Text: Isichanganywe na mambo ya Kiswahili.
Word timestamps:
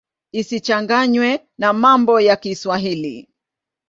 Isichanganywe 0.31 1.41
na 1.57 1.73
mambo 1.73 2.19
ya 2.19 2.35
Kiswahili. 2.35 3.29